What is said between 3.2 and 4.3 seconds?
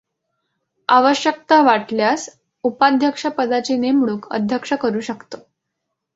पदाची नेमणूक